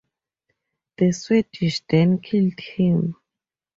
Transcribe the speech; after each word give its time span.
The 0.97 1.11
Swedish 1.11 1.83
then 1.87 2.17
killed 2.17 2.59
him. 2.59 3.17